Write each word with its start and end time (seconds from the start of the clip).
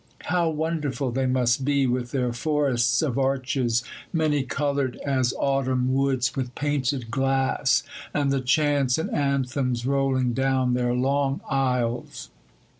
How 0.33 0.49
wonderful 0.49 1.11
they 1.11 1.27
must 1.27 1.63
be, 1.63 1.85
with 1.85 2.09
their 2.09 2.33
forests 2.33 3.03
of 3.03 3.19
arches, 3.19 3.83
many 4.11 4.41
coloured 4.41 4.95
as 5.05 5.31
autumn 5.37 5.93
woods 5.93 6.35
with 6.35 6.55
painted 6.55 7.11
glass, 7.11 7.83
and 8.11 8.31
the 8.31 8.41
chants 8.41 8.97
and 8.97 9.11
anthems 9.13 9.85
rolling 9.85 10.33
down 10.33 10.73
their 10.73 10.95
long 10.95 11.39
aisles! 11.47 12.31